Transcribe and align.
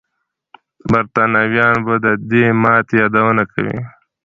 برتانويان 0.91 1.75
به 1.85 1.95
د 2.05 2.07
دې 2.29 2.45
ماتې 2.61 2.93
یادونه 3.01 3.43
کوي. 3.53 3.79